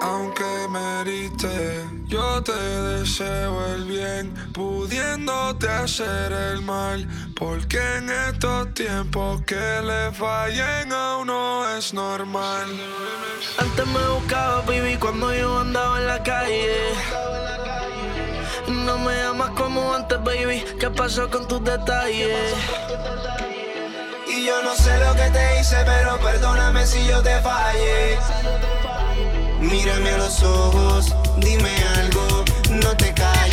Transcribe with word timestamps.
aunque 0.00 0.68
merite. 0.68 1.84
Yo 2.06 2.42
te 2.42 2.52
deseo 2.52 3.66
el 3.74 3.84
bien, 3.84 4.34
pudiéndote 4.52 5.68
hacer 5.68 6.32
el 6.32 6.62
mal. 6.62 7.06
Porque 7.34 7.78
en 7.96 8.10
estos 8.10 8.74
tiempos 8.74 9.42
que 9.42 9.80
le 9.82 10.12
fallen 10.12 10.92
a 10.92 11.16
uno 11.18 11.68
es 11.76 11.94
normal. 11.94 12.68
Antes 13.58 13.86
me 13.86 14.08
buscaba, 14.14 14.62
baby, 14.62 14.96
cuando 14.96 15.32
yo 15.34 15.60
andaba 15.60 15.98
en 15.98 16.06
la 16.06 16.22
calle. 16.22 16.76
No 18.68 18.98
me 18.98 19.22
amas 19.22 19.50
como 19.50 19.94
antes, 19.94 20.22
baby. 20.22 20.64
¿Qué 20.78 20.90
pasó 20.90 21.28
con 21.30 21.46
tus 21.48 21.62
detalles? 21.64 22.54
Y 24.28 24.46
yo 24.46 24.62
no 24.62 24.74
sé 24.74 24.98
lo 24.98 25.14
que 25.14 25.30
te 25.30 25.60
hice, 25.60 25.76
pero 25.84 26.18
perdóname 26.18 26.86
si 26.86 27.06
yo 27.06 27.22
te 27.22 27.40
fallé. 27.40 28.18
Mírame 29.60 30.10
a 30.10 30.18
los 30.18 30.42
ojos, 30.42 31.14
dime 31.36 31.70
algo, 31.96 32.44
no 32.70 32.96
te 32.96 33.12
calles. 33.12 33.49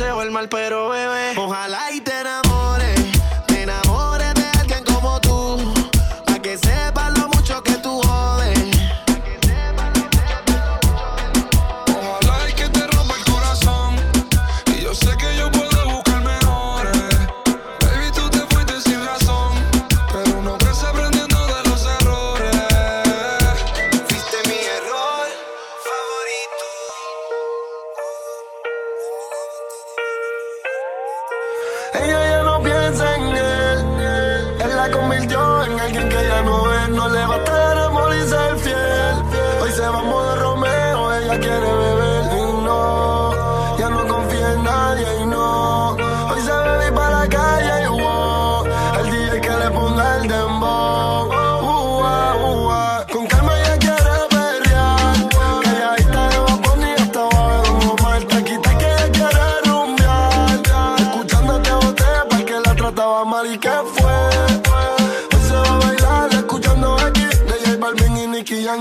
deseo 0.00 0.22
el 0.22 0.30
mal, 0.30 0.48
pero 0.48 0.88
bebé, 0.88 1.34
ojalá 1.36 1.92
y 1.92 2.00
te 2.00 2.20
enamores. 2.20 2.49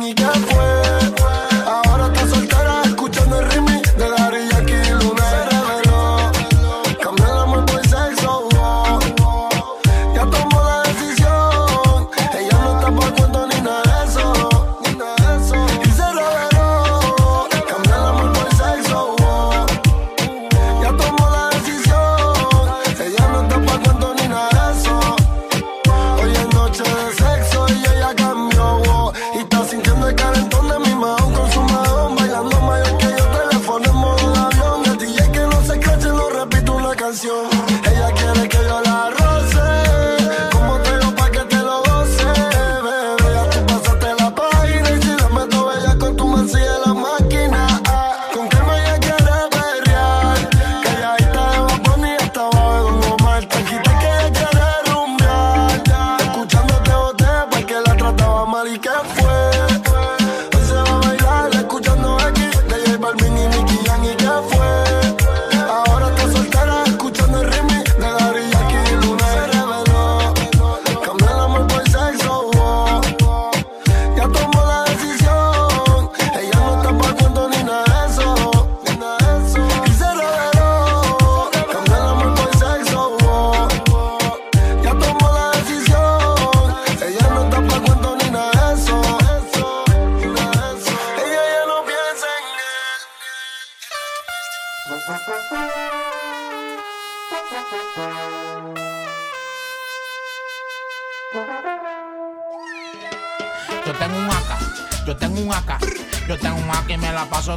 You 0.01 0.13
got 0.13 0.37
fue. 0.37 1.48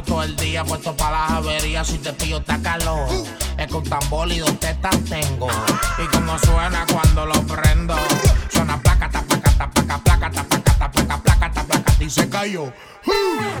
todo 0.01 0.23
el 0.23 0.35
día 0.35 0.63
puesto 0.63 0.95
para 0.95 1.21
las 1.21 1.31
averías. 1.31 1.87
Si 1.87 1.99
te 1.99 2.13
pillo, 2.13 2.37
está 2.37 2.57
calor. 2.59 3.07
Es 3.57 3.67
que 3.67 3.75
un 3.75 3.83
tambor 3.83 4.31
y 4.31 4.39
dos 4.39 4.59
tetas 4.59 4.97
tengo. 5.07 5.47
Y 5.99 6.07
como 6.07 6.39
suena 6.39 6.85
cuando 6.91 7.25
lo 7.25 7.41
prendo. 7.43 7.95
Suena 8.49 8.81
placa, 8.81 9.09
tapaca, 9.09 9.51
tapaca, 9.51 9.97
placa, 9.99 10.31
tapaca, 10.31 10.73
tapaca, 10.73 11.17
placa, 11.17 11.51
tapaca, 11.51 11.93
y 11.99 12.09
se 12.09 12.27
cayó. 12.29 12.73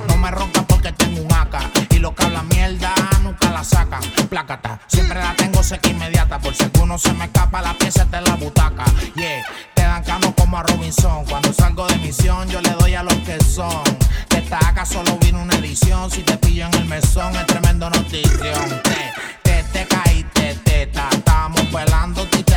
No 0.07 0.17
me 0.17 0.31
roncas 0.31 0.63
porque 0.67 0.91
tengo 0.93 1.21
un 1.21 1.31
AK 1.31 1.91
Y 1.91 1.99
lo 1.99 2.15
que 2.15 2.23
habla 2.23 2.43
mierda 2.43 2.93
nunca 3.21 3.51
la 3.51 3.61
sacan 3.61 4.01
Plácata, 4.29 4.79
siempre 4.87 5.19
la 5.19 5.35
tengo 5.35 5.61
seca 5.61 5.89
inmediata 5.89 6.39
Por 6.39 6.55
si 6.55 6.63
alguno 6.63 6.97
se 6.97 7.11
me 7.13 7.25
escapa 7.25 7.61
la 7.61 7.73
pieza 7.73 8.03
está 8.03 8.21
la 8.21 8.35
butaca 8.35 8.85
Yeah, 9.15 9.45
te 9.73 9.81
dan 9.81 10.01
cano 10.03 10.33
como 10.33 10.57
a 10.57 10.63
Robinson 10.63 11.25
Cuando 11.25 11.51
salgo 11.51 11.85
de 11.87 11.97
misión 11.97 12.47
yo 12.49 12.61
le 12.61 12.71
doy 12.71 12.95
a 12.95 13.03
los 13.03 13.15
que 13.15 13.37
son 13.43 13.83
de 14.43 14.55
esta 14.55 14.69
AK 14.69 14.85
solo 14.85 15.17
vino 15.19 15.41
una 15.41 15.55
edición. 15.55 16.11
Si 16.11 16.21
te 16.21 16.37
pillo 16.37 16.65
en 16.65 16.73
el 16.73 16.85
mesón, 16.85 17.33
es 17.33 17.45
tremendo 17.45 17.89
notición. 17.89 18.81
Te, 18.83 19.13
te, 19.41 19.63
te 19.71 19.85
caíste, 19.85 20.55
teta. 20.65 21.07
Estábamos 21.11 21.71
velando 21.71 22.23
y 22.23 22.43
te. 22.43 22.43
Te 22.43 22.55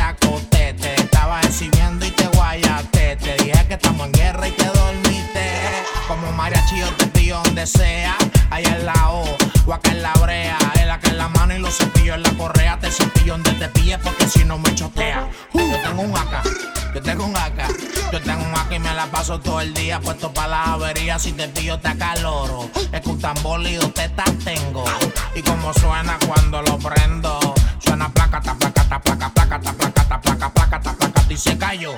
puesto 20.01 20.33
para 20.33 20.47
las 20.49 20.67
averías. 20.67 21.21
Si 21.21 21.31
te 21.31 21.47
pillo 21.47 21.79
te 21.79 21.87
acaloro. 21.87 22.69
Es 22.91 23.01
que 23.01 23.09
un 23.09 23.19
tambor 23.19 23.61
tetas 23.93 24.31
tengo. 24.43 24.83
Y 25.35 25.41
como 25.41 25.73
suena 25.73 26.17
cuando 26.27 26.61
lo 26.61 26.77
prendo. 26.77 27.39
Suena 27.79 28.09
placa, 28.09 28.41
ta 28.41 28.66
y 31.57 31.59
se 31.59 31.65
cayó. 31.65 31.93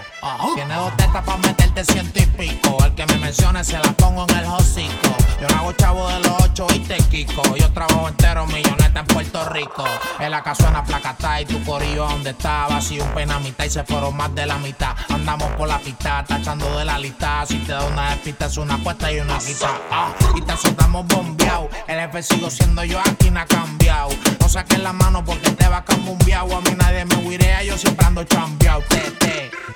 Tiene 0.56 0.76
dos 0.76 0.96
tetas 0.98 1.24
para 1.24 1.38
meterte 1.38 1.84
ciento 1.86 2.20
y 2.20 2.26
pico. 2.26 2.78
El 2.84 2.94
que 2.96 3.06
me 3.08 3.18
mencione 3.18 3.64
se 3.64 3.78
la 3.78 3.92
pongo 3.94 4.26
en 4.30 4.38
el 4.38 4.46
hocico. 4.46 5.16
Yo 5.42 5.48
no 5.48 5.58
hago 5.58 5.72
chavo 5.74 6.08
de 6.10 6.20
los 6.20 6.44
ocho 6.44 6.68
y 6.74 6.80
te 6.80 6.98
quico. 7.10 7.42
Yo 7.56 7.72
trabajo 7.72 8.08
entero, 8.08 8.46
milloneta 8.48 9.00
en 9.00 9.06
Puerto 9.08 9.46
Rico. 9.50 9.86
En 10.20 10.32
la 10.32 10.44
casa 10.44 10.64
suena 10.64 10.84
placa 10.84 11.42
y 11.42 11.46
tu 11.46 11.64
corillo 11.64 12.08
donde 12.08 12.32
estaba. 12.32 12.82
Si 12.82 13.00
un 13.00 13.10
pena 13.10 13.40
mitad 13.40 13.66
y 13.66 13.70
se 13.70 13.84
fueron 13.84 14.16
más 14.16 14.34
de 14.36 14.46
la 14.46 14.58
mitad. 14.58 14.96
Andamos 15.10 15.50
por 15.54 15.68
la 15.68 15.80
pista, 15.80 16.24
tachando 16.28 16.78
de 16.78 16.86
la 16.86 17.00
lista. 17.00 17.46
Si 17.46 17.58
te 17.60 17.72
da 17.72 17.86
una 17.86 18.12
despista 18.12 18.48
es 18.48 18.58
una 18.58 18.76
apuesta 18.76 19.12
y 19.12 19.20
una 19.20 19.38
quita. 19.40 19.70
Ah, 19.92 20.14
y 20.36 20.42
te 20.42 20.58
soltamos 20.58 21.08
bombeado. 21.08 21.70
El 21.88 22.00
jefe 22.00 22.24
sigo 22.24 22.50
siendo 22.50 22.84
yo, 22.84 23.00
aquí 23.00 23.30
no 23.32 23.40
ha 23.40 23.46
cambiado. 23.46 24.10
No 24.40 24.50
saques 24.50 24.80
la 24.80 24.94
mano 24.94 25.24
porque 25.24 25.52
te 25.52 25.68
va 25.68 25.84
un 26.06 26.18
viao. 26.20 26.56
A 26.56 26.62
mí 26.62 26.72
nadie 26.78 27.06
me 27.06 27.16
huirea, 27.16 27.64
yo 27.64 27.78
siempre 27.78 28.06
ando 28.06 28.24
chambeado. 28.24 28.84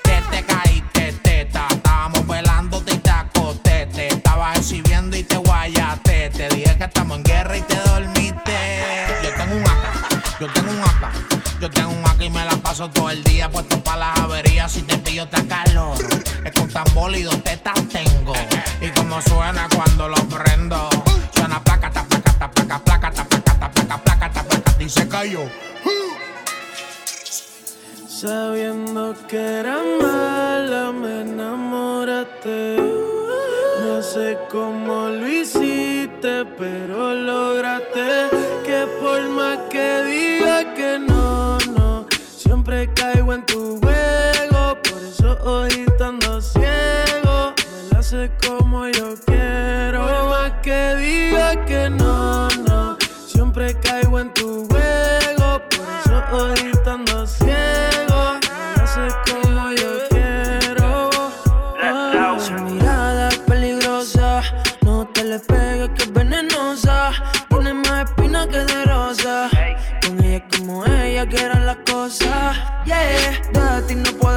Te, 0.04 0.22
te 0.32 0.44
caíste, 0.44 1.14
teta. 1.22 1.68
Estábamos 1.70 2.28
velándote 2.28 2.94
y 2.94 2.98
te 2.98 3.10
acosté. 3.10 3.86
Te 3.88 4.08
estaba 4.08 4.54
exhibiendo 4.56 5.16
y 5.18 5.24
te 5.24 5.38
guayaste. 5.38 6.30
Te 6.30 6.50
dije 6.50 6.78
que 6.78 6.84
estamos 6.84 7.18
en 7.18 7.24
guerra 7.24 7.58
y 7.58 7.62
te 7.62 7.76
dormiste. 7.76 8.54
Yo 9.24 9.30
tengo 9.36 9.56
un 9.56 9.64
AK, 9.64 10.40
yo 10.40 10.48
tengo 10.52 10.72
un 10.72 10.82
AK. 10.82 11.60
Yo 11.62 11.70
tengo 11.70 11.92
un 11.92 12.06
AK 12.06 12.22
y 12.22 12.30
me 12.30 12.44
la 12.46 12.56
paso 12.58 12.90
todo 12.90 13.10
el 13.10 13.24
día 13.24 13.50
puesto 13.50 13.82
para 13.84 13.98
las 13.98 14.20
averías. 14.20 14.72
Si 14.72 14.82
te 14.82 14.98
pillo 14.98 15.28
te 15.28 15.46
calor. 15.48 15.98
Es 16.44 16.52
con 16.52 16.68
tambor 16.70 17.16
y 17.16 17.24
dos 17.24 17.42
tetas 17.44 17.88
tengo. 17.90 18.34
Y 18.82 18.90
como 18.90 19.22
suena 19.22 19.68
cuando 19.76 20.10
lo 20.10 20.18
prendo. 20.28 20.90
Suena 21.36 21.64
placa, 21.64 21.90
placa, 21.90 22.22
placa, 22.22 22.50
placa, 22.50 22.80
placa, 22.80 23.12
ta 23.12 23.24
placa, 23.26 23.70
placa, 24.04 24.32
ta 24.32 24.44
placa, 24.44 24.76
y 24.80 24.90
se 24.90 25.08
cayó. 25.08 25.73
Sabiendo 28.24 29.14
que 29.28 29.36
era 29.36 29.82
mala, 30.02 30.94
me 30.94 31.24
enamoraste. 31.24 32.78
No 33.84 34.02
sé 34.02 34.38
cómo 34.50 35.10
lo 35.10 35.28
hiciste, 35.28 36.46
pero 36.58 37.14
lograste 37.16 38.30
que 38.66 38.88
por 39.02 39.28
más 39.28 39.58
que 39.70 40.04
diga 40.06 40.74
que 40.74 41.00
no, 41.00 41.58
no, 41.76 42.06
siempre 42.38 42.90
caigo 42.94 43.34
en 43.34 43.46
tu 43.46 43.53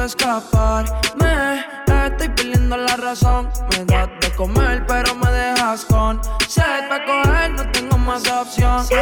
escaparme. 0.07 1.65
Estoy 2.07 2.29
perdiendo 2.29 2.77
la 2.77 2.95
razón. 2.95 3.49
Me 3.71 3.85
das 3.85 4.09
de 4.21 4.31
comer, 4.35 4.85
pero 4.87 5.13
me 5.15 5.29
dejas 5.29 5.85
con 5.85 6.21
sed 6.47 6.87
para 6.87 7.05
coger, 7.05 7.51
no 7.51 7.71
tengo 7.71 7.97
más 7.97 8.27
opción. 8.29 8.85
Si 8.85 8.95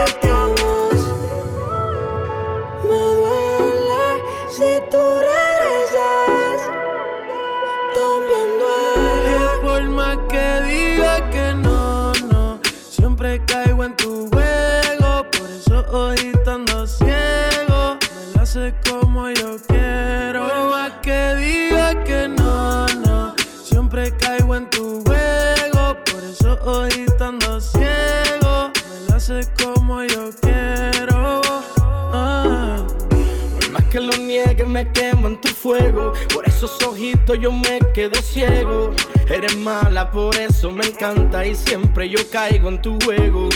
me 34.76 34.92
quemo 34.92 35.30
en 35.30 35.40
tu 35.40 35.48
fuego. 35.48 36.12
Por 36.34 36.46
esos 36.46 36.84
ojitos 36.84 37.40
yo 37.40 37.50
me 37.50 37.80
quedo 37.94 38.22
ciego. 38.22 38.92
Eres 39.30 39.56
mala, 39.56 40.12
por 40.12 40.36
eso 40.36 40.70
me 40.70 40.86
encanta 40.86 41.46
y 41.46 41.56
siempre 41.56 42.10
yo 42.10 42.20
caigo 42.30 42.68
en 42.68 42.82
tu 42.82 43.00
juego. 43.06 43.48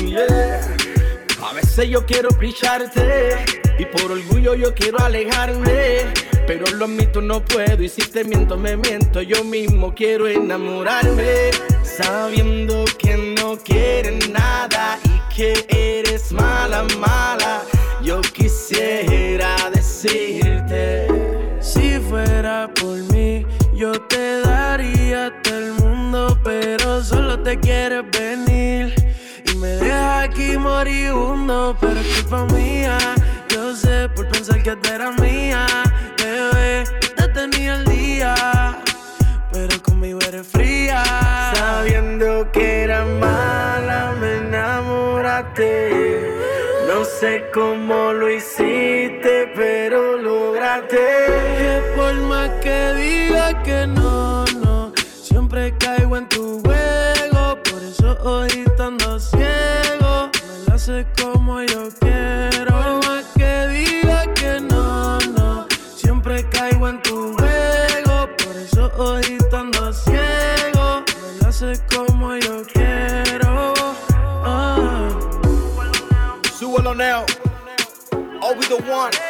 A 1.43 1.53
veces 1.53 1.89
yo 1.89 2.05
quiero 2.05 2.29
brillarte 2.29 3.35
y 3.77 3.85
por 3.85 4.09
orgullo 4.13 4.55
yo 4.55 4.73
quiero 4.73 4.97
alejarme. 4.99 6.05
Pero 6.47 6.65
lo 6.67 6.85
admito, 6.85 7.21
no 7.21 7.43
puedo 7.43 7.83
y 7.83 7.89
si 7.89 8.01
te 8.01 8.23
miento, 8.23 8.55
me 8.55 8.77
miento. 8.77 9.21
Yo 9.21 9.43
mismo 9.43 9.93
quiero 9.93 10.25
enamorarme. 10.25 11.51
Sabiendo 11.83 12.85
que 12.97 13.17
no 13.17 13.57
quieres 13.57 14.29
nada 14.29 14.97
y 15.03 15.35
que 15.35 15.65
eres 15.69 16.31
mala, 16.31 16.85
mala. 16.97 17.63
Yo 18.01 18.21
quisiera 18.21 19.55
decirte. 19.73 21.07
Si 21.59 21.99
fuera 21.99 22.69
por 22.79 22.97
mí, 23.13 23.45
yo 23.73 23.91
te 24.07 24.41
daría 24.41 25.27
hasta 25.27 25.57
el 25.57 25.73
mundo, 25.73 26.39
pero 26.43 27.03
solo 27.03 27.39
te 27.41 27.59
quieres 27.59 28.03
venir. 28.11 28.95
Y 29.45 29.55
me 29.57 29.67
dejas 29.67 30.29
aquí 30.29 30.57
moribundo, 30.57 31.75
pero 31.79 31.99
es 31.99 32.21
culpa 32.21 32.45
mía. 32.55 32.97
Yo 33.49 33.75
sé 33.75 34.07
por 34.15 34.29
pensar 34.29 34.63
que 34.63 34.75
tú 34.77 34.89
eras 34.89 35.19
mía, 35.19 35.65
bebé, 36.17 36.85
te 37.17 37.27
tenía 37.27 37.75
el 37.75 37.85
día, 37.85 38.79
pero 39.51 39.81
conmigo 39.83 40.19
eres 40.25 40.47
fría. 40.47 41.03
Sabiendo 41.53 42.49
que 42.51 42.83
era 42.83 43.03
mala, 43.03 44.15
me 44.21 44.37
enamoraste. 44.37 46.08
Sé 47.19 47.43
cómo 47.53 48.13
lo 48.13 48.31
hiciste, 48.31 49.51
pero 49.53 50.15
lograste. 50.15 50.97
Por 51.93 52.13
más 52.13 52.49
que 52.61 52.93
diga 52.93 53.61
que 53.61 53.85
no, 53.87 54.45
no, 54.63 54.93
siempre 55.21 55.75
caigo 55.77 56.15
en 56.15 56.29
tu 56.29 56.61
juego. 56.61 57.61
Por 57.61 57.83
eso 57.83 58.17
hoy 58.23 58.63
estando 58.65 59.19
ciego, 59.19 60.29
me 60.31 60.71
la 60.71 60.77
sé 60.77 61.05
One. 78.99 79.28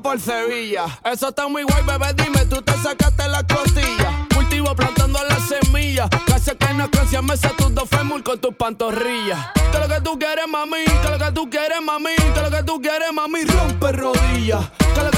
Por 0.00 0.18
Sevilla. 0.20 0.86
Eso 1.04 1.28
está 1.28 1.48
muy 1.48 1.64
guay, 1.64 1.82
bebé, 1.84 2.14
dime, 2.14 2.46
tú 2.46 2.62
te 2.62 2.72
sacaste 2.78 3.28
la 3.28 3.42
costilla. 3.46 4.26
Cultivo 4.34 4.74
plantando 4.74 5.18
la 5.28 5.36
semilla. 5.40 6.08
Casi 6.26 6.52
que 6.52 6.72
no 6.74 6.90
canción 6.90 7.26
me 7.26 7.36
tus 7.36 7.74
dos 7.74 7.88
fémur 7.88 8.22
con 8.22 8.38
tus 8.38 8.54
pantorrillas. 8.54 9.38
Que 9.70 9.78
lo 9.78 9.88
que 9.88 10.00
tú 10.00 10.18
quieres, 10.18 10.46
mami, 10.48 10.84
que 10.84 11.08
lo 11.10 11.18
que 11.18 11.32
tú 11.32 11.50
quieres, 11.50 11.82
mami, 11.82 12.14
que 12.16 12.40
lo 12.40 12.50
que 12.50 12.62
tú 12.62 12.80
quieres, 12.80 13.12
mami, 13.12 13.44
rompe 13.44 13.92
rodillas. 13.92 14.70
Que 14.94 15.02
lo 15.02 15.11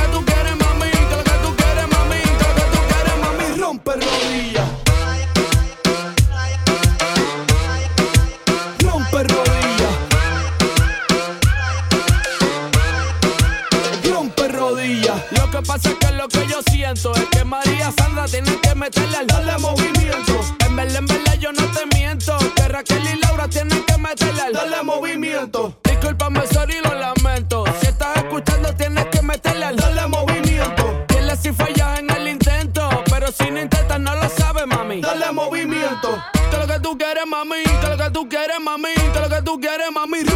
es 16.93 17.29
que 17.31 17.45
María 17.45 17.91
Sandra 17.97 18.27
tiene 18.27 18.61
que 18.61 18.75
meterle 18.75 19.17
al 19.17 19.27
darle 19.27 19.57
movimiento. 19.57 20.41
En 20.67 20.77
verdad, 20.77 20.97
en 20.97 21.07
verdad 21.07 21.35
yo 21.41 21.51
no 21.53 21.63
te 21.73 21.97
miento. 21.97 22.37
Que 22.55 22.69
Raquel 22.69 23.03
y 23.07 23.19
Laura 23.21 23.49
tienen 23.49 23.83
que 23.85 23.97
meterle 23.97 24.43
al 24.43 24.53
darle 24.53 24.83
movimiento. 24.83 25.79
Discúlpame, 25.83 26.47
sorry, 26.47 26.75
lo 26.85 26.95
lamento. 26.95 27.65
Si 27.81 27.87
estás 27.87 28.19
escuchando, 28.19 28.75
tienes 28.75 29.07
que 29.07 29.23
meterle 29.23 29.65
al 29.65 29.77
darle 29.77 30.07
movimiento. 30.09 31.07
Dile 31.09 31.37
si 31.37 31.53
fallas 31.53 32.01
en 32.01 32.11
el 32.11 32.29
intento. 32.29 32.91
Pero 33.07 33.33
si 33.33 33.51
no 33.51 33.63
intentas, 33.63 33.99
no 33.99 34.15
lo 34.15 34.29
sabes, 34.29 34.67
mami. 34.67 35.01
Dale 35.01 35.33
movimiento. 35.33 36.23
Que 36.51 36.59
lo 36.59 36.67
que 36.67 36.81
tú 36.81 36.99
quieres, 36.99 37.25
mami. 37.27 37.63
Que 37.65 37.89
lo 37.89 37.97
que 37.97 38.11
tú 38.11 38.29
quieres, 38.29 38.61
mami. 38.61 38.95
Que 38.95 39.21
lo 39.21 39.29
que 39.31 39.43
tú 39.43 39.59
quieres, 39.59 39.89
mami. 39.91 40.34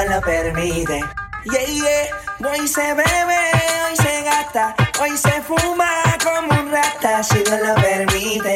Dios 0.00 0.14
lo 0.14 0.20
permite. 0.22 1.04
Yeah, 1.44 1.66
yeah. 1.66 2.50
Hoy 2.50 2.66
se 2.66 2.94
bebe, 2.94 3.38
hoy 3.86 3.96
se 3.96 4.22
gasta, 4.22 4.74
hoy 4.98 5.16
se 5.16 5.42
fuma 5.42 5.90
como 6.24 6.58
un 6.58 6.70
rata, 6.70 7.22
si 7.22 7.38
Dios 7.38 7.60
lo 7.66 7.74
permite. 7.74 8.54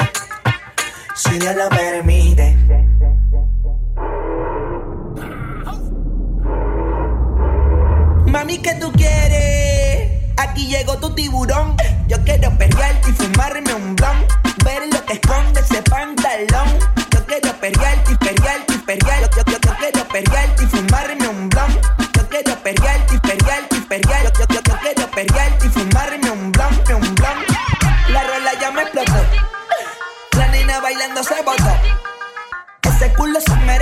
Si 1.14 1.38
Dios 1.38 1.54
lo 1.54 1.68
permite. 1.68 2.56
Mami, 8.26 8.58
¿qué 8.58 8.74
tú 8.76 8.90
quieres? 8.92 10.32
Aquí 10.38 10.68
llegó 10.68 10.96
tu 10.98 11.14
tiburón. 11.14 11.76
Yo 12.08 12.16
quiero 12.24 12.56
perrearte 12.56 13.10
y 13.10 13.12
fumarme 13.12 13.74
un 13.74 13.94
blon. 13.96 14.26
Ver 14.64 14.82
lo 14.90 15.04
que 15.04 15.14
esconde 15.14 15.60
ese 15.60 15.82
pantalón. 15.82 16.78
Yo 17.10 17.24
quiero 17.26 17.52
perrearte 17.60 18.12
y 18.12 18.16
perrearte 18.16 18.74
y 18.74 18.78
perrear. 18.78 19.30
Yo, 19.36 19.42
yo 19.44 19.63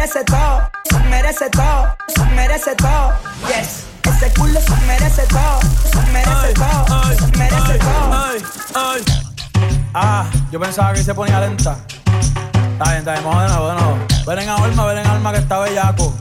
merece 0.03 0.25
todo, 0.25 0.71
se 0.91 0.99
merece 0.99 1.51
todo, 1.51 1.97
se 2.09 2.25
merece 2.35 2.75
todo. 2.75 3.13
Yes. 3.47 3.87
Ese 4.03 4.35
culo 4.35 4.61
se 4.61 4.77
merece 4.85 5.23
todo, 5.29 5.61
se 5.93 6.03
merece 6.11 6.55
todo, 6.55 7.05
se 7.15 7.39
merece 7.39 7.79
todo. 7.79 8.13
ay, 8.13 8.43
ay. 8.75 9.05
Ah, 9.95 10.25
yo 10.51 10.59
pensaba 10.59 10.93
que 10.93 11.05
se 11.05 11.15
ponía 11.15 11.39
lenta. 11.39 11.77
Está 12.73 12.85
bien, 12.85 12.99
está 12.99 13.13
bien, 13.13 13.25
vamos 13.25 13.43
de 13.43 13.49
nuevo, 13.49 13.69
de 13.69 13.75
nuevo. 13.75 13.99
Ven 14.27 14.39
en 14.41 14.49
alma, 14.49 14.87
ven 14.87 14.99
en 14.99 15.07
alma 15.07 15.33
que 15.33 15.39
está 15.39 15.59
bellaco. 15.61 16.13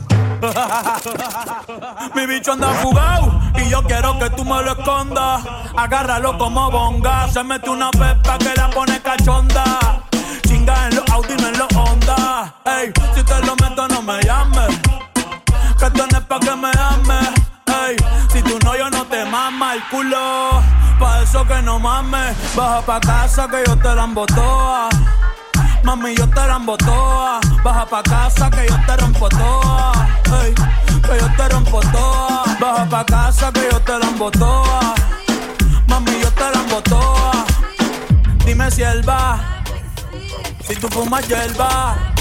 Mi 2.14 2.26
bicho 2.26 2.52
anda 2.52 2.68
fugado 2.74 3.40
y 3.56 3.68
yo 3.68 3.82
quiero 3.82 4.16
que 4.20 4.30
tú 4.30 4.44
me 4.44 4.62
lo 4.62 4.72
escondas. 4.78 5.42
Agárralo 5.76 6.38
como 6.38 6.70
bonga. 6.70 7.28
Se 7.32 7.42
mete 7.42 7.68
una 7.68 7.90
pepa 7.90 8.38
que 8.38 8.54
la 8.54 8.70
pone 8.70 9.02
cachonda. 9.02 10.02
En 10.62 10.94
los 10.94 11.10
Audi, 11.10 11.34
no 11.40 11.48
en 11.48 11.58
los 11.58 11.68
Honda. 11.74 12.54
Ey, 12.64 12.92
si 13.16 13.22
te 13.24 13.38
lo 13.44 13.56
meto, 13.56 13.88
no 13.88 14.00
me 14.00 14.22
llames. 14.22 14.78
Que 15.76 15.86
esto 15.86 16.06
no 16.06 16.20
pa' 16.28 16.38
que 16.38 16.54
me 16.54 16.70
ames. 16.78 17.30
Ey, 17.66 17.96
si 18.32 18.40
tú 18.42 18.56
no, 18.64 18.76
yo 18.76 18.88
no 18.88 19.04
te 19.06 19.24
mama 19.24 19.74
el 19.74 19.82
culo. 19.88 20.62
Pa' 21.00 21.22
eso 21.22 21.44
que 21.44 21.60
no 21.62 21.80
mames. 21.80 22.36
Baja 22.54 22.80
pa' 22.82 23.00
casa 23.00 23.48
que 23.48 23.64
yo 23.66 23.76
te 23.76 23.92
la 23.92 24.04
embotoa. 24.04 24.88
Mami, 25.82 26.14
yo 26.14 26.28
te 26.28 26.46
la 26.46 26.60
toa. 26.78 27.40
Baja 27.64 27.84
pa' 27.84 28.02
casa 28.04 28.48
que 28.48 28.68
yo 28.68 28.76
te 28.86 28.96
rompo 28.98 29.28
toa. 29.30 29.92
Ey, 30.44 30.54
que 30.54 31.18
yo 31.20 31.28
te 31.36 31.48
rompo 31.48 31.80
toa. 31.80 32.44
Baja 32.60 32.88
pa' 32.88 33.04
casa 33.04 33.50
que 33.52 33.68
yo 33.68 33.80
te 33.80 33.98
la 33.98 34.30
toa. 34.30 34.94
Mami, 35.88 36.20
yo 36.20 36.30
te 36.30 36.44
la 36.44 36.82
toa. 36.82 37.44
Dime 38.44 38.70
si 38.70 38.82
él 38.82 39.02
va. 39.08 39.51
Si 40.72 40.80
tú 40.80 40.88
fumas 40.88 41.28
hierba. 41.28 42.14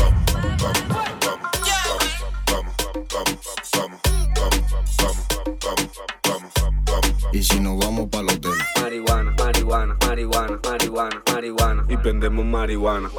Y 7.32 7.44
si 7.44 7.62
nos 7.62 7.80
vamos 7.80 8.10
para 8.10 8.24
el 8.24 8.30
hotel, 8.32 8.52
Marihuana, 8.82 9.34
marihuana, 9.38 9.98
marihuana, 10.06 10.60
marihuana, 10.66 11.24
marihuana. 11.32 11.86
Y 11.88 11.96
prendemos 11.96 12.46
marihuana. 12.46 13.10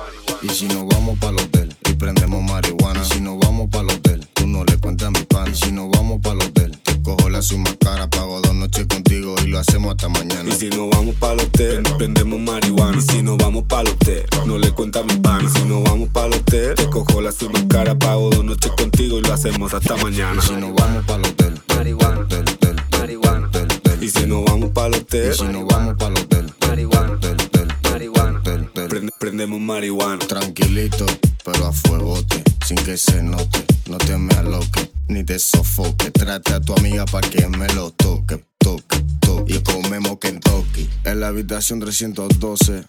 y 0.42 0.51
si 0.51 0.66
nos 0.68 0.87
vamos 0.87 1.18
para 1.18 1.31
el 1.31 1.40
hotel 1.40 1.77
y 1.88 1.95
prendemos 1.95 2.42
marihuana. 2.42 3.01
Y 3.01 3.05
si 3.07 3.21
nos 3.23 3.38
vamos 3.38 3.71
para 3.71 3.85
el 3.85 3.90
hotel, 3.97 4.29
tú 4.35 4.47
no 4.47 4.64
le 4.64 4.77
cuentas 4.77 5.09
a 5.09 5.11
mi 5.12 5.25
pan. 5.25 5.51
Y 5.51 5.55
si 5.55 5.73
nos 5.73 5.90
vamos 5.92 6.21
para 6.21 6.35
el 6.35 6.42
hotel, 6.42 6.79
te 6.82 6.82
cojo 7.03 7.29
la 7.31 7.43
suma 7.43 7.75
cara, 7.81 8.09
pago 8.09 8.41
dos 8.41 8.55
noches 8.55 8.87
contigo 8.87 9.35
y 9.45 9.49
lo 9.49 9.59
hacemos 9.59 9.91
hasta 9.93 10.09
mañana. 10.09 10.49
Y 10.49 10.53
si 10.53 10.69
nos 10.71 10.91
vamos 10.91 11.15
para 11.17 11.35
el 11.35 11.41
hotel, 11.41 11.83
prendemos 11.99 12.41
marihuana. 12.41 12.99
Y 12.99 13.03
si 13.03 13.23
nos 13.23 13.37
vamos 13.38 13.65
para 13.69 13.83
el 13.83 13.88
hotel, 13.88 14.25
no 14.47 14.59
le 14.59 14.71
cuenta 14.73 15.01
a 15.01 15.03
mi 15.03 15.17
pana. 15.17 15.49
Y 15.49 15.59
si 15.59 15.65
nos 15.67 15.83
vamos 15.85 16.09
para 16.11 16.27
el 16.29 16.35
hotel, 16.35 16.75
te 16.75 16.88
cojo 16.91 17.21
la 17.21 17.33
suma 17.33 17.67
cara, 17.69 17.99
pago 17.99 18.31
dos 18.31 18.45
noches 18.45 18.73
contigo 18.77 19.19
y 19.19 19.23
lo 19.23 19.33
hacemos 19.33 19.73
hasta 19.75 19.97
mañana. 19.97 20.41
Y 20.43 20.47
si 20.47 20.55
nos 20.55 20.75
vamos 20.75 21.05
para 21.05 21.19
el 21.23 21.27
hotel, 21.31 21.61
Marihuana, 21.69 22.21
hotel, 22.21 22.45
hotel, 22.49 22.77
marihuana. 22.99 23.47
hotel, 23.49 23.69
hotel. 23.73 24.03
Y 24.05 24.09
si 24.11 24.27
nos 24.27 24.45
vamos 24.45 24.71
para 24.71 24.87
el 24.88 24.95
hotel, 24.95 25.33
Y 25.33 25.37
si 25.37 25.45
nos 25.45 25.67
vamos 25.67 25.95
para 25.99 26.15
el 26.15 26.19
hotel, 26.21 26.53
marihuana, 26.61 27.12
hotel, 27.12 27.37
hotel, 27.41 27.69
marihuana. 27.91 28.38
hotel, 28.38 28.62
hotel. 28.69 28.88
Prende- 28.88 29.12
prendemos 29.19 29.61
marihuana. 29.61 30.19
Tranquilito, 30.27 31.07
pero 31.45 31.67
a 31.67 31.73
fuegote, 31.73 32.43
sin 32.65 32.77
que 32.79 32.97
se 32.97 33.23
note. 33.23 33.65
No 33.91 33.99
te 33.99 34.17
me 34.17 34.33
aloques, 34.35 34.88
ni 35.09 35.25
te 35.25 35.38
sofoque. 35.38 36.11
Trate 36.11 36.55
a 36.55 36.61
tu 36.61 36.75
amiga 36.75 37.05
pa' 37.05 37.21
que 37.21 37.47
me 37.49 37.67
lo 37.75 37.91
toque, 37.91 38.45
toque, 38.59 39.03
toque. 39.21 39.55
Y 39.55 39.61
comemos 39.62 40.19
Kentucky. 40.19 40.88
En 41.05 41.21
la 41.21 41.29
habitación 41.29 41.81
312, 41.81 42.85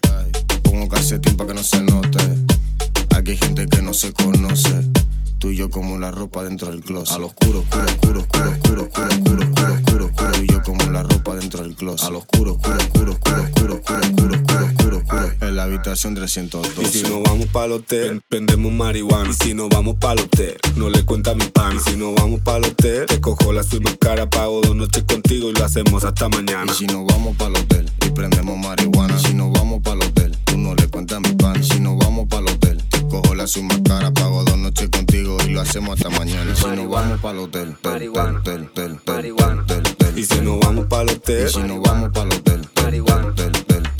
pongo 0.62 0.88
calcetín 0.88 1.36
pa' 1.36 1.46
que 1.46 1.54
no 1.54 1.62
se 1.62 1.80
note. 1.82 2.18
Aquí 3.16 3.32
hay 3.32 3.36
gente 3.36 3.66
que 3.66 3.82
no 3.82 3.94
se 3.94 4.12
conoce. 4.12 4.82
Tú 5.44 5.50
y 5.50 5.56
yo 5.56 5.68
como 5.68 5.98
la 5.98 6.10
ropa 6.10 6.42
dentro 6.42 6.70
del 6.70 6.80
closet. 6.80 7.16
Al 7.16 7.24
oscuro, 7.24 7.58
oscuro, 7.58 7.84
oscuro, 7.84 8.20
oscuro, 8.20 8.50
oscuro, 8.50 8.82
oscuro, 8.84 9.24
oscuro, 9.24 9.44
oscuro, 9.44 9.74
oscuro, 9.74 10.06
oscuro. 10.06 10.32
Tú 10.32 10.42
y 10.42 10.46
yo 10.46 10.62
como 10.62 10.90
la 10.90 11.02
ropa 11.02 11.34
dentro 11.36 11.62
del 11.62 11.76
closet. 11.76 12.08
Al 12.08 12.16
oscuro, 12.16 12.52
oscuro, 12.54 12.78
oscuro, 12.78 13.12
oscuro, 13.12 13.74
oscuro, 13.74 13.74
oscuro, 13.74 14.32
oscuro, 14.32 14.64
oscuro, 14.64 14.96
oscuro. 14.96 15.32
En 15.42 15.56
la 15.56 15.64
habitación 15.64 16.14
312. 16.14 16.82
Y 16.82 16.86
si 16.86 17.02
nos 17.02 17.22
vamos 17.24 17.46
para 17.48 17.66
el 17.66 17.72
hotel, 17.72 18.22
prendemos 18.26 18.72
marihuana. 18.72 19.28
Y 19.28 19.34
si 19.34 19.52
nos 19.52 19.68
vamos 19.68 19.96
para 19.96 20.14
el 20.14 20.20
hotel, 20.20 20.56
no 20.76 20.88
le 20.88 21.04
cuenta 21.04 21.32
a 21.32 21.34
mi 21.34 21.44
pan. 21.44 21.76
Y 21.76 21.90
si 21.90 21.94
nos 21.98 22.14
vamos 22.14 22.40
para 22.40 22.56
el 22.56 22.64
hotel, 22.64 23.04
te 23.04 23.20
cojo 23.20 23.52
la 23.52 23.62
suma 23.62 23.94
cara, 24.00 24.30
pago 24.30 24.62
dos 24.62 24.74
noches 24.74 25.04
contigo 25.04 25.50
y 25.50 25.52
lo 25.52 25.62
hacemos 25.62 26.04
hasta 26.04 26.26
mañana. 26.30 26.72
Y 26.72 26.74
si 26.74 26.86
nos 26.86 27.04
vamos 27.04 27.36
para 27.36 27.50
el 27.50 27.56
hotel 27.56 27.92
y 28.06 28.08
prendemos 28.12 28.56
marihuana. 28.56 29.18
Si 29.18 29.34
nos 29.34 29.52
vamos 29.52 29.82
para 29.82 29.96
el 29.96 30.08
hotel, 30.08 30.38
tú 30.46 30.56
no 30.56 30.74
le 30.74 30.88
cuentas 30.88 31.18
a 31.18 31.20
mi 31.20 31.34
pan. 31.34 31.62
Si 31.62 31.80
nos 31.80 31.98
la 33.44 33.48
suma 33.48 33.74
cara, 33.82 34.10
pago 34.10 34.42
dos 34.42 34.56
noches 34.56 34.88
contigo 34.88 35.36
y 35.46 35.50
lo 35.50 35.60
hacemos 35.60 36.00
hasta 36.00 36.08
mañana. 36.18 36.50
Y 36.50 36.56
si 36.56 36.66
nos 36.66 36.88
vamos 36.88 37.20
para 37.20 37.34
el 37.34 37.44
hotel, 37.44 37.76
tel, 37.82 38.10
tel, 38.42 38.70
tel, 38.72 39.00
tel, 39.04 39.64
tel, 39.66 39.96
tel, 39.98 40.18
Y 40.18 40.24
si 40.24 40.40
nos 40.40 40.60
vamos 40.60 40.86
para 40.86 41.02
el 41.02 41.10
hotel, 41.10 41.46
Y 41.46 41.52
si 41.52 41.58
nos 41.60 41.82
vamos 41.82 42.10
para 42.14 42.30
el 42.30 42.36
hotel, 42.38 42.68
tel, 42.72 43.04
tel, 43.04 43.34
tel, 43.34 43.64
tel. 43.66 43.93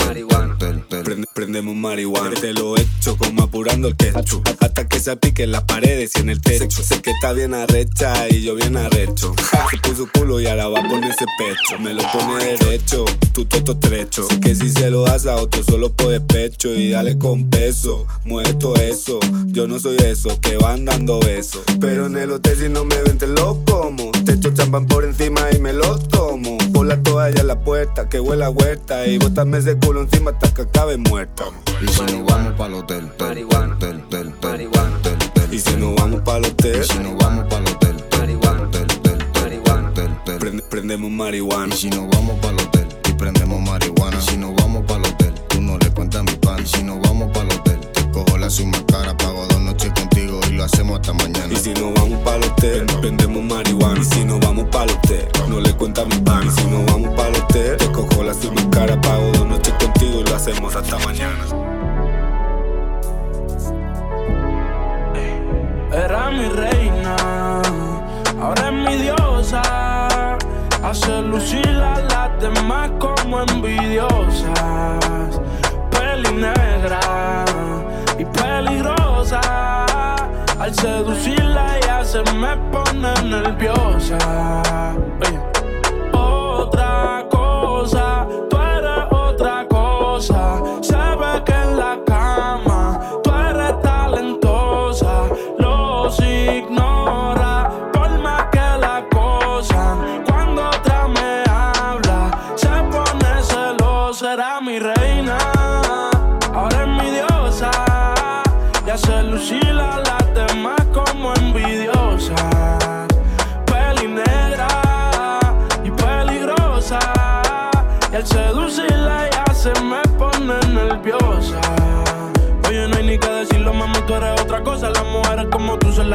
Prende- 1.15 1.29
prendemos 1.33 1.75
marihuana. 1.77 2.33
Te 2.41 2.53
lo 2.53 2.77
echo 2.77 3.17
como 3.17 3.45
apurando 3.45 3.87
el 3.89 3.97
quecho. 3.97 4.43
Hasta 4.61 4.89
que 4.89 4.99
se 4.99 5.17
pique 5.17 5.45
en 5.45 5.53
las 5.53 5.63
paredes 5.63 6.13
y 6.17 6.21
en 6.21 6.31
el 6.31 6.41
techo. 6.41 6.83
Sé 6.83 7.01
que 7.03 7.11
está 7.11 7.33
bien 7.33 7.55
arrecha 7.55 8.29
y 8.29 8.43
yo 8.43 8.55
bien 8.57 8.77
arrecho. 8.77 9.33
Se 9.71 9.79
puso 9.79 10.09
culo 10.13 10.41
y 10.41 10.47
ahora 10.47 10.69
va 10.69 10.81
a 10.81 10.89
ponerse 10.89 11.25
pecho. 11.39 11.79
Me 11.81 11.95
lo 11.95 12.03
pone 12.13 12.45
derecho, 12.45 13.05
tú 13.33 13.45
todo 13.45 13.73
estrecho. 13.73 14.27
Sé 14.29 14.41
que 14.41 14.55
si 14.57 14.71
se 14.71 14.91
lo 14.91 15.03
das 15.03 15.27
a 15.27 15.37
otro 15.37 15.63
solo 15.63 15.93
por 15.93 16.09
despecho. 16.09 16.75
Y 16.75 16.91
dale 16.91 17.17
con 17.19 17.49
peso, 17.49 18.07
mueve 18.25 18.55
todo 18.55 18.75
eso. 18.77 19.21
Yo 19.47 19.67
no 19.69 19.79
soy 19.79 19.97
eso, 19.99 20.41
que 20.41 20.57
van 20.57 20.85
dando 20.85 21.21
besos. 21.21 21.63
Pero 21.81 22.07
en 22.07 22.17
el 22.17 22.31
hotel 22.33 22.57
si 22.59 22.69
no 22.69 22.85
me 22.85 22.97
ven 23.03 23.19
te 23.19 23.27
lo 23.29 23.63
como. 23.65 24.11
Te 24.25 24.33
echo 24.33 24.53
champán 24.53 24.87
por 24.87 25.05
encima 25.05 25.43
y 25.55 25.61
me 25.61 25.73
lo 25.73 25.97
tomo. 25.99 26.59
La 26.85 27.03
toalla 27.03 27.41
a 27.41 27.45
la 27.45 27.59
puerta, 27.61 28.09
que 28.09 28.21
huele 28.21 28.45
a 28.45 28.51
huerta. 28.51 29.07
Y 29.07 29.19
bótame 29.19 29.59
ese 29.59 29.77
culo 29.79 30.03
encima 30.03 30.31
hasta 30.33 30.53
que 30.55 30.63
acabe 30.63 30.97
muerta. 30.97 31.45
Y 31.83 31.89
si 31.89 32.03
nos 32.03 32.25
vamos 32.27 32.53
pa'l 32.55 32.75
hotel, 32.75 33.11
tel, 33.19 33.47
tel, 33.79 34.03
tel, 34.09 34.33
tel. 34.41 35.55
Y 35.55 35.59
si 35.61 35.77
nos 35.77 35.95
vamos 35.97 36.21
pa'l 36.23 36.45
hotel, 36.45 36.81
Y 36.83 36.85
si 36.85 36.99
nos 36.99 37.17
vamos 37.19 37.47
pa'l 37.49 37.65
hotel, 37.67 37.97
tel, 38.11 38.39
tel, 38.39 38.71
tel, 38.71 38.87
tel, 39.03 39.19
tel, 39.33 39.93
tel, 39.95 40.11
tel. 40.25 40.39
prende- 40.39 40.63
prendemos 40.71 41.11
marihuana. 41.11 41.75
Y 41.75 41.79
si 41.79 41.91
nos 41.91 42.09
vamos 42.11 42.39
pa'l 42.41 42.55
hotel 42.61 42.87
y 43.09 43.13
prendemos 43.13 43.61
marihuana. 43.61 44.21
Si 44.21 44.37
nos 44.37 44.55
vamos 44.57 44.85
pa'l 44.87 45.05
hotel, 45.05 45.35
tú 45.49 45.61
no 45.61 45.79
le 45.79 45.91
cuentas 45.91 46.23
mi 46.25 46.33
pan. 46.37 46.63
Y 46.63 46.67
si 46.67 46.83
nos 46.83 47.01
vamos 47.03 47.31
pa'l 47.33 47.49
hotel, 47.53 47.81
te 47.93 48.11
cojo 48.11 48.37
la 48.39 48.51
suma 48.51 48.79
lo 50.65 50.67
hacemos 50.67 50.97
hasta 50.97 51.13
mañana. 51.13 51.53
Y 51.53 51.57
si 51.57 51.75
nos 51.75 51.93
vamos 51.95 52.19
pa'l 52.25 52.43
hotel, 52.43 52.87
prendemos 53.01 53.43
marihuana. 53.43 54.01
Y 54.01 54.05
si 54.05 54.25
nos 54.25 54.41
vamos 54.41 54.65
pa'l 54.71 54.91
hotel, 54.91 55.29
no 55.49 55.61
le 55.61 55.73
cuenta 55.75 56.05
mi 56.07 56.17
pan. 56.19 56.47
Y 56.47 56.51
si 56.51 56.65
nos 56.69 56.87
vamos 56.87 57.15
pa'l 57.15 57.37
hotel, 57.37 57.77
te 57.77 57.93
cojo 57.93 58.23
la 58.23 58.33
suma 58.33 58.63
cara, 58.71 58.99
pago 59.01 59.31
dos 59.33 59.47
noches 59.47 59.75
contigo 59.75 60.21
y 60.21 60.25
lo 60.25 60.35
hacemos 60.35 60.75
hasta 60.75 60.99
mañana. 61.01 61.45
Era 65.93 66.31
mi 66.31 66.49
reina, 66.49 67.63
ahora 68.41 68.69
es 68.69 68.73
mi 68.73 68.97
diosa. 69.03 70.39
Hace 70.83 71.23
lucir 71.23 71.69
a 71.69 72.01
las 72.01 72.41
demás 72.41 72.91
como 72.99 73.41
envidiosas. 73.43 75.41
Peli 75.91 76.33
negra 76.33 77.45
y 78.19 78.25
peligrosa. 78.25 79.94
Al 80.59 80.73
seducirla 80.75 81.79
ella 81.79 82.05
se 82.05 82.23
me 82.33 82.57
pone 82.71 83.13
nerviosa. 83.25 84.19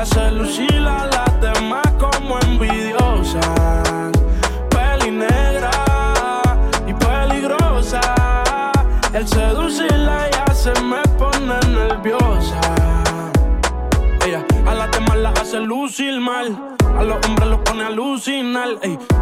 Y 0.00 0.02
hace 0.02 0.30
lucir 0.30 0.88
a 0.88 1.04
las 1.04 1.40
demás 1.42 1.86
como 1.98 2.38
envidiosas. 2.40 3.44
Peli 4.70 5.10
negra 5.10 5.70
y 6.86 6.94
peligrosa. 6.94 8.00
Y 9.12 9.16
al 9.18 9.28
seducirla 9.28 10.30
ya 10.30 10.54
se 10.54 10.72
me 10.80 11.02
pone 11.18 11.60
nerviosa. 11.68 12.58
Ella 14.24 14.42
a 14.66 14.74
las 14.74 14.90
demás 14.90 15.18
las 15.18 15.38
hace 15.38 15.60
lucir 15.60 16.18
mal. 16.18 16.56
A 16.98 17.02
los 17.02 17.18
hombres 17.26 17.48
los 17.50 17.60
pone 17.60 17.82
a 17.82 17.88
alucinar. 17.88 18.68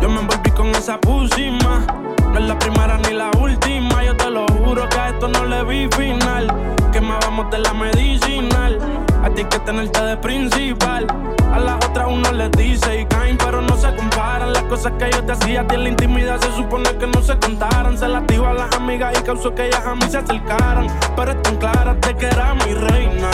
Yo 0.00 0.08
me 0.08 0.20
envolví 0.20 0.52
con 0.52 0.68
esa 0.68 1.00
pusima. 1.00 1.84
No 2.32 2.38
es 2.38 2.44
la 2.44 2.56
primera 2.56 2.98
ni 2.98 3.14
la 3.14 3.32
última. 3.40 4.04
Yo 4.04 4.16
te 4.16 4.30
lo 4.30 4.46
juro 4.46 4.88
que 4.88 4.96
a 4.96 5.08
esto 5.08 5.26
no 5.26 5.44
le 5.44 5.64
vi 5.64 5.88
final. 5.96 6.46
Que 6.92 7.00
me 7.00 7.18
vamos 7.18 7.50
de 7.50 7.58
la 7.58 7.74
medicinal. 7.74 8.78
A 9.22 9.30
ti 9.30 9.44
que 9.44 9.58
tenerte 9.60 10.00
de 10.02 10.16
principal. 10.16 11.06
A 11.52 11.58
las 11.58 11.84
otras 11.84 12.06
uno 12.08 12.32
les 12.32 12.50
dice 12.52 13.00
y 13.00 13.06
caen, 13.06 13.36
pero 13.36 13.60
no 13.60 13.76
se 13.76 13.94
comparan. 13.94 14.52
Las 14.52 14.62
cosas 14.64 14.92
que 14.98 15.10
yo 15.10 15.24
te 15.24 15.32
hacía 15.32 15.62
a 15.62 15.66
ti 15.66 15.74
en 15.74 15.82
la 15.84 15.88
intimidad 15.90 16.40
se 16.40 16.52
supone 16.52 16.90
que 16.96 17.06
no 17.06 17.22
se 17.22 17.36
contaran. 17.38 17.98
Se 17.98 18.08
las 18.08 18.22
a 18.22 18.52
las 18.52 18.76
amigas 18.76 19.18
y 19.18 19.22
causó 19.22 19.54
que 19.54 19.66
ellas 19.66 19.84
a 19.84 19.94
mí 19.94 20.08
se 20.08 20.18
acercaran. 20.18 20.86
Pero 21.16 21.32
están 21.32 21.56
claras 21.56 22.00
de 22.00 22.16
que 22.16 22.26
era 22.26 22.54
mi 22.54 22.74
reina. 22.74 23.30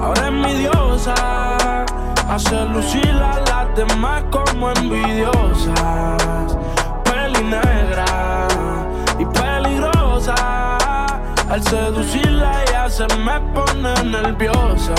Ahora 0.00 0.26
es 0.26 0.32
mi 0.32 0.54
diosa. 0.54 1.14
Hace 2.28 2.64
lucir 2.66 3.10
a 3.10 3.40
las 3.40 3.76
demás 3.76 4.24
como 4.30 4.70
envidiosas. 4.70 6.56
Peli 7.04 7.44
negra 7.44 8.11
Al 11.52 11.62
seducirla 11.64 12.64
ya 12.72 12.88
se 12.88 13.06
me 13.18 13.38
pone 13.52 13.92
nerviosa. 14.04 14.94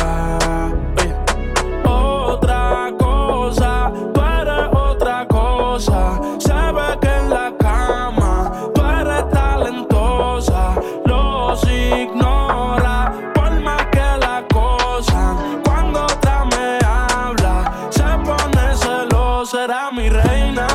Otra 1.84 2.92
cosa, 3.00 3.92
tú 4.14 4.22
eres 4.22 4.70
otra 4.72 5.28
cosa. 5.28 6.22
Se 6.38 6.54
ve 6.54 7.00
que 7.02 7.08
en 7.08 7.30
la 7.32 7.52
cama 7.58 8.52
tú 8.76 8.82
eres 8.84 9.28
talentosa. 9.32 10.76
Los 11.06 11.64
ignora 11.64 13.12
por 13.34 13.60
más 13.60 13.88
que 13.88 14.06
la 14.22 14.38
acosan. 14.38 15.60
Cuando 15.66 16.04
otra 16.04 16.46
me 16.46 16.78
habla, 16.86 17.74
se 17.90 18.04
pone 18.04 18.76
celosa. 18.76 19.64
Era 19.64 19.90
mi 19.92 20.08
reina, 20.08 20.68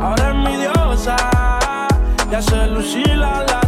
ahora 0.00 0.30
es 0.30 0.34
mi 0.34 0.56
diosa. 0.56 1.16
Y 2.30 2.34
hace 2.34 2.68
lucir 2.68 3.22
a 3.22 3.61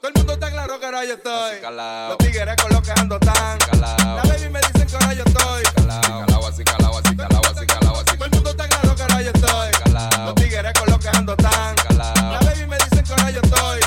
Todo 0.00 0.08
el 0.08 0.14
mundo 0.14 0.32
está 0.34 0.50
claro 0.50 0.78
que 0.78 0.86
ahora 0.86 1.04
yo 1.04 1.14
estoy. 1.14 1.60
Los 2.10 2.18
tigres 2.18 2.56
con 2.62 2.70
los 2.72 2.82
que 2.82 2.92
ando 3.00 3.18
tan. 3.18 3.58
La 4.16 4.22
baby 4.24 4.48
me 4.50 4.60
dicen 4.60 4.86
que 4.86 4.94
ahora 4.96 5.14
yo 5.14 5.22
estoy. 5.24 5.62
Todo 8.16 8.24
el 8.24 8.30
mundo 8.32 8.50
está 8.50 8.68
claro 8.68 8.94
que 8.94 9.02
ahora 9.02 9.22
yo 9.22 9.30
estoy. 9.34 9.70
Los 10.26 10.34
tigres 10.34 10.72
con 10.78 10.90
los 10.90 10.98
que 10.98 11.08
ando 11.08 11.36
tan. 11.36 11.76
La 11.96 12.40
baby 12.40 12.66
me 12.66 12.76
dicen 12.76 13.04
que 13.04 13.12
ahora 13.12 13.30
yo 13.30 13.40
estoy. 13.42 13.80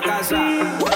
La 0.00 0.06
casa. 0.06 0.89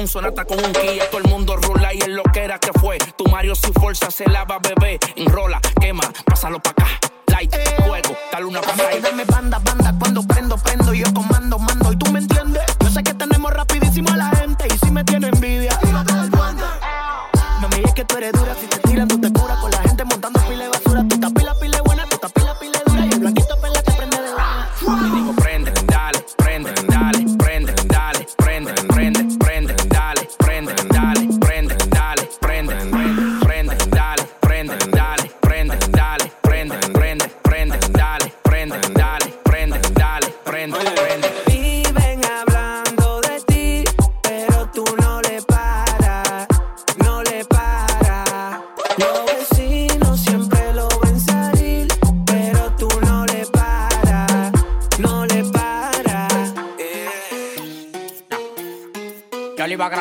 Un 0.00 0.08
sonata 0.08 0.44
con 0.44 0.58
un 0.64 0.72
Kia. 0.72 1.08
Todo 1.10 1.20
el 1.20 1.28
mundo 1.28 1.56
rula 1.56 1.92
y 1.92 1.98
es 1.98 2.08
lo 2.08 2.22
que 2.22 2.40
era 2.40 2.58
que 2.58 2.72
fue. 2.78 2.98
Tu 3.16 3.24
Mario 3.26 3.54
sin 3.54 3.72
fuerza 3.74 4.10
se 4.10 4.28
lava, 4.28 4.58
bebé. 4.58 4.98
Enrola, 5.16 5.60
quema, 5.80 6.02
pásalo 6.24 6.60
pa' 6.60 6.70
acá. 6.70 6.86
Light, 7.28 7.54
fuego, 7.86 8.16
dale 8.32 8.44
una 8.46 8.60
pasada. 8.60 8.90
Dame 9.00 9.24
banda, 9.24 9.58
banda, 9.58 9.94
cuando 9.98 10.22
prendo, 10.22 10.56
prendo. 10.56 10.94
Yo 10.94 11.12
comando, 11.12 11.58
mando, 11.58 11.92
y 11.92 11.96
tú 11.96 12.10
me 12.12 12.20
entiendes. 12.20 12.62
Yo 12.80 12.90
sé 12.90 13.02
que 13.02 13.14
tenemos 13.14 13.52
rapidísimo 13.52 14.10
a 14.10 14.16
la 14.16 14.30
gente. 14.36 14.66
Y 14.72 14.78
si 14.78 14.90
me 14.90 15.04
tiene 15.04 15.28
envidia, 15.28 15.78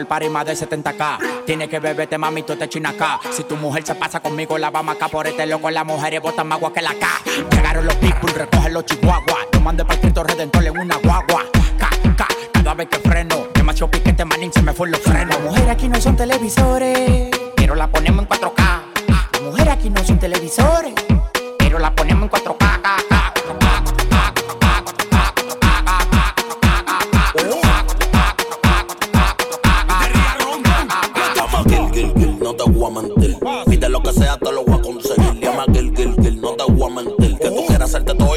Por 0.00 0.08
party 0.08 0.30
más 0.30 0.46
de 0.46 0.54
70k. 0.54 1.44
Tiene 1.44 1.68
que 1.68 1.78
beberte, 1.78 2.16
mami, 2.16 2.42
tú 2.42 2.56
te 2.56 2.66
china 2.70 2.88
acá. 2.88 3.20
Si 3.32 3.44
tu 3.44 3.54
mujer 3.56 3.84
se 3.84 3.94
pasa 3.94 4.20
conmigo, 4.20 4.56
la 4.56 4.70
vamos 4.70 4.96
acá 4.96 5.08
por 5.08 5.26
este 5.26 5.44
loco. 5.44 5.70
Las 5.70 5.84
mujeres 5.84 6.22
botan 6.22 6.48
más 6.48 6.56
agua 6.56 6.72
que 6.72 6.80
la 6.80 6.94
K. 6.94 7.06
Llegaron 7.50 7.84
los 7.84 7.94
people, 7.96 8.32
recogen 8.32 8.72
los 8.72 8.86
chihuahuas. 8.86 9.48
Yo 9.52 9.60
mandé 9.60 9.84
para 9.84 9.96
el 9.96 10.00
Cristo 10.00 10.24
Redentor 10.24 10.64
en 10.64 10.78
una 10.78 10.96
guagua. 10.96 11.44
K, 11.78 11.90
K, 12.16 12.28
cada 12.50 12.72
vez 12.72 12.88
que 12.88 12.98
freno. 12.98 13.48
Demasiado 13.52 13.90
piquete, 13.90 14.24
manín, 14.24 14.50
se 14.50 14.62
me 14.62 14.72
fue 14.72 14.88
los 14.88 15.00
frenos. 15.00 15.28
Las 15.28 15.40
mujeres 15.40 15.68
aquí 15.68 15.86
no 15.86 16.00
son 16.00 16.16
televisores, 16.16 17.28
pero 17.54 17.74
la 17.74 17.86
ponemos 17.88 18.22
en 18.22 18.28
4K. 18.30 18.82
Las 19.06 19.42
mujeres 19.42 19.68
aquí 19.68 19.90
no 19.90 20.02
son 20.02 20.18
televisores, 20.18 20.94
pero 21.58 21.78
la 21.78 21.94
ponemos 21.94 22.22
en 22.22 22.30
4K. 22.30 22.69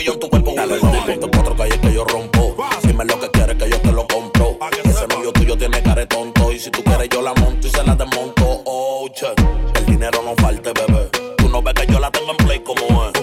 yo 0.03 0.13
en 0.13 0.19
tu 0.19 0.29
cuerpo 0.29 0.53
Dale 0.55 0.75
no, 0.81 1.31
por 1.31 1.39
otro 1.39 1.55
calle 1.55 1.79
que 1.79 1.93
yo 1.93 2.03
rompo. 2.05 2.55
Dime 2.83 3.05
lo 3.05 3.19
que 3.19 3.29
quieres 3.31 3.55
que 3.57 3.69
yo 3.69 3.79
te 3.81 3.91
lo 3.91 4.05
compro. 4.07 4.57
Ah, 4.59 4.69
Ese 4.83 5.07
novio 5.07 5.31
tuyo 5.31 5.57
tiene 5.57 5.81
care 5.81 6.05
tonto. 6.05 6.51
Y 6.51 6.59
si 6.59 6.69
tú 6.69 6.83
quieres 6.83 7.09
yo 7.09 7.21
la 7.21 7.33
monto 7.33 7.67
y 7.67 7.69
se 7.69 7.83
la 7.83 7.95
desmonto. 7.95 8.61
Oh, 8.65 9.07
che, 9.13 9.27
el 9.75 9.85
dinero 9.85 10.21
no 10.23 10.35
falte, 10.35 10.71
bebé. 10.73 11.09
Tú 11.37 11.49
no 11.49 11.61
ves 11.61 11.73
que 11.73 11.85
yo 11.91 11.99
la 11.99 12.11
tengo 12.11 12.31
en 12.31 12.37
play 12.37 12.59
como 12.59 13.05
es. 13.05 13.13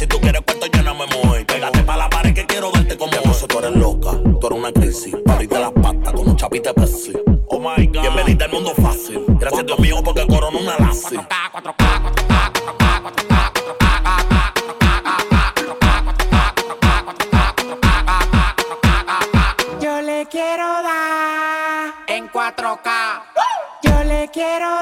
Si 0.00 0.06
tú 0.06 0.20
quieres 0.20 0.42
cuarto 0.42 0.66
lléname, 0.66 1.06
mujer 1.06 1.46
Pégate 1.46 1.82
pa' 1.82 1.96
la 1.96 2.08
pared 2.10 2.34
que 2.34 2.44
quiero 2.46 2.70
verte 2.70 2.96
como 2.96 3.12
pues, 3.12 3.42
es. 3.42 3.48
tú 3.48 3.58
eres 3.58 3.72
loca, 3.72 4.10
tú 4.40 4.46
eres 4.46 4.58
una 4.58 4.72
crisis. 4.72 5.14
Pariste 5.24 5.58
las 5.58 5.72
patas 5.72 6.12
con 6.12 6.28
un 6.28 6.36
chapite 6.36 6.72
Pepsi 6.74 7.12
Oh 7.48 7.58
my 7.58 7.86
God. 7.86 8.02
Bienvenida 8.02 8.44
al 8.44 8.52
mundo 8.52 8.74
fácil. 8.74 9.24
Gracias 9.40 9.62
a 9.62 9.64
Dios 9.64 9.78
mío 9.78 10.02
porque 10.04 10.26
corona 10.26 10.58
una 10.58 10.78
lazi 10.78 11.16
quiero 24.36 24.75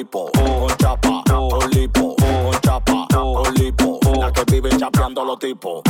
lipo, 0.00 0.30
con 0.32 0.76
chapa, 0.78 1.22
con 1.26 1.70
lipo, 1.70 2.16
con 2.16 2.60
chapa, 2.62 3.06
con 3.10 3.54
lipo. 3.54 4.00
La 4.18 4.32
que 4.32 4.44
vive 4.50 4.70
chapeando 4.78 5.24
los 5.24 5.38
tipos. 5.38 5.82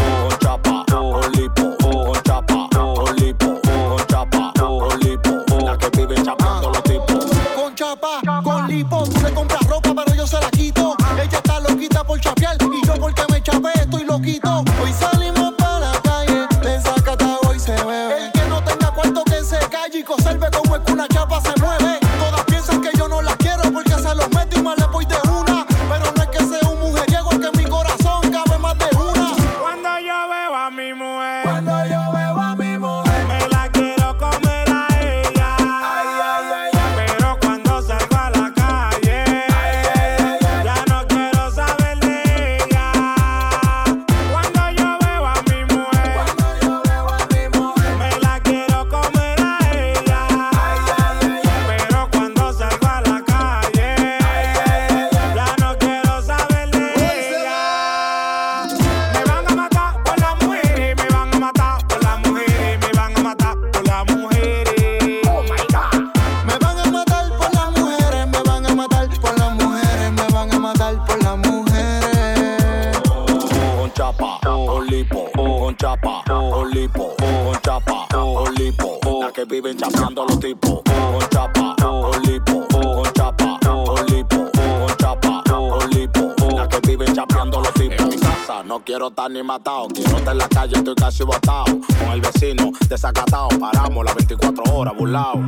matado 89.21 89.29
ni 89.29 89.43
matado. 89.43 89.89
Quisote 89.89 90.31
en 90.31 90.39
la 90.39 90.49
calle, 90.49 90.77
estoy 90.77 90.95
casi 90.95 91.23
botado. 91.25 91.65
Con 91.65 92.13
el 92.13 92.21
vecino 92.21 92.73
desacatado, 92.89 93.49
paramos 93.61 94.05
las 94.05 94.15
24 94.15 94.75
horas 94.75 94.95
burlao. 94.97 95.43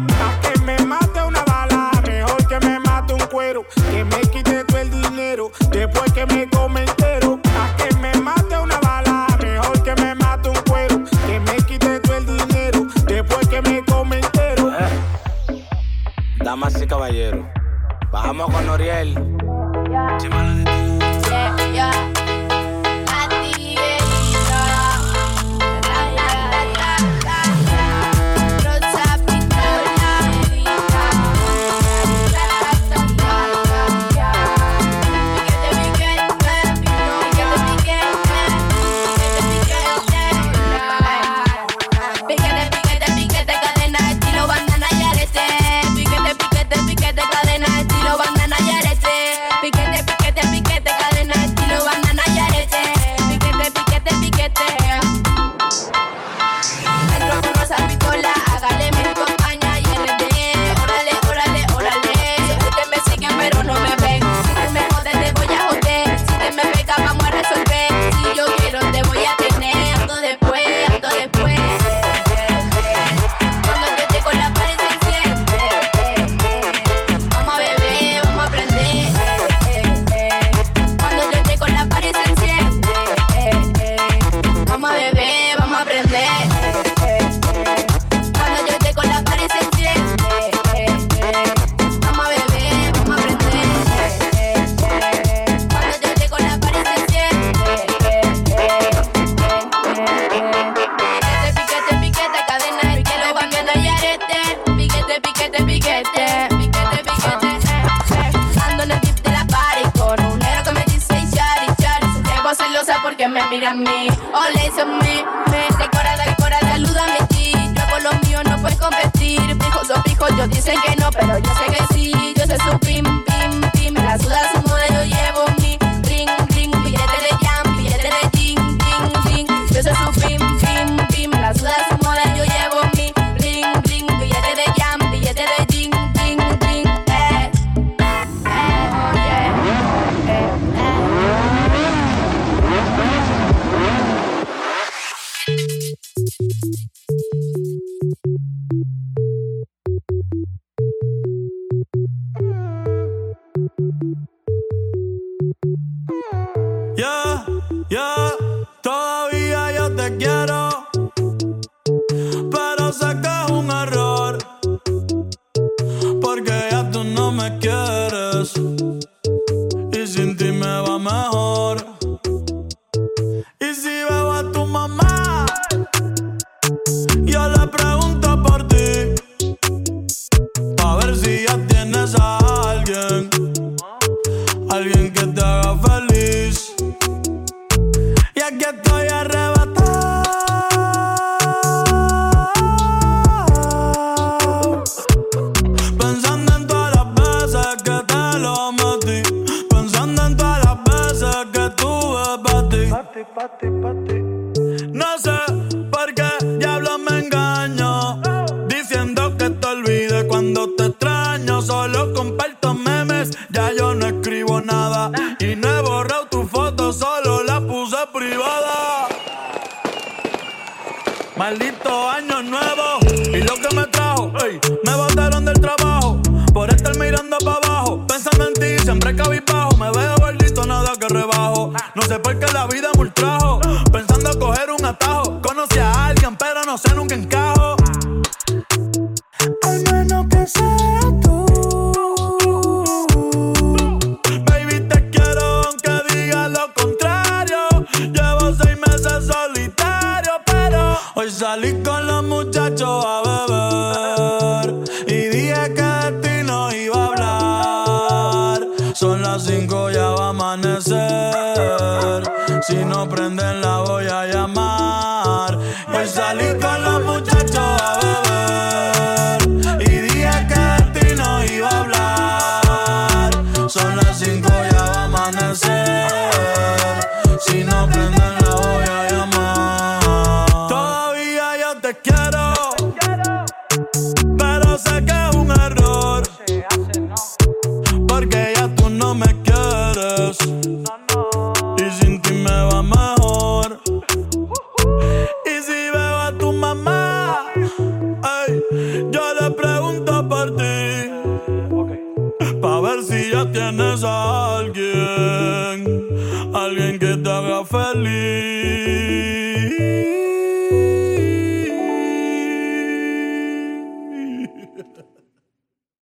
mírame, 113.52 114.08
ole 114.32 114.66
eso 114.66 114.86
me, 114.86 115.24
me 115.50 115.62
decora, 115.78 116.16
decora, 116.16 116.58
ayúdame 116.72 117.18
a 117.20 117.26
ti. 117.26 117.52
Yo 117.74 117.82
hago 117.82 117.98
lo 117.98 118.12
mío, 118.26 118.42
no 118.44 118.58
puedes 118.62 118.78
competir. 118.78 119.40
Pijos 119.58 119.90
o 119.90 120.02
pijos, 120.02 120.30
yo 120.38 120.48
dicen 120.48 120.80
que 120.86 120.96
no, 120.96 121.10
pero 121.10 121.38
yo 121.38 121.50
sé 121.54 121.66
que 121.66 121.94
sí. 121.94 122.34
Yo 122.34 122.46
sé 122.46 122.56
su 122.56 122.78
pim, 122.78 123.04
pim, 123.04 123.70
pim, 123.72 123.92
me 123.92 124.00
la 124.00 124.18
suda 124.18 124.40
su 124.54 124.71